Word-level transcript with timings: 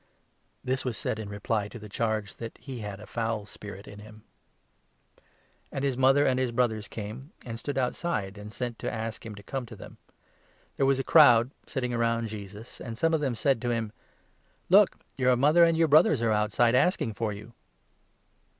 This 0.63 0.83
was 0.83 0.97
said 0.97 1.19
in 1.19 1.29
reply 1.29 1.67
to 1.67 1.77
the 1.77 1.87
charge 1.87 2.37
that 2.37 2.57
he 2.59 2.79
had 2.79 2.99
a 2.99 3.05
foul 3.05 3.45
spirit 3.45 3.85
30 3.85 3.91
in 3.91 3.99
him. 3.99 4.23
The 4.89 5.21
true 5.21 5.23
And 5.73 5.85
hife 5.85 5.97
mother 5.97 6.25
and 6.25 6.39
his 6.39 6.51
brothers 6.51 6.87
came, 6.87 7.05
and 7.05 7.21
31 7.21 7.41
Brotherhood, 7.43 7.59
stood 7.59 7.77
outside, 7.77 8.37
and 8.39 8.51
sent 8.51 8.79
to 8.79 8.91
ask 8.91 9.23
him 9.23 9.35
to 9.35 9.43
come 9.43 9.67
to 9.67 9.75
them. 9.75 9.97
There 10.77 10.87
was 10.87 10.97
a 10.97 11.03
crowd 11.03 11.51
sitting 11.67 11.93
round 11.95 12.29
Jesus, 12.29 12.81
and 12.81 12.97
some 12.97 13.13
of 13.13 13.19
32 13.19 13.25
them 13.27 13.35
said 13.35 13.61
to 13.61 13.69
him:" 13.69 13.91
Look, 14.71 14.95
your 15.19 15.35
mother 15.37 15.63
and 15.63 15.77
your 15.77 15.87
brothers 15.87 16.23
are 16.23 16.31
outside, 16.31 16.73
asking 16.73 17.13
for 17.13 17.31
you." 17.31 17.53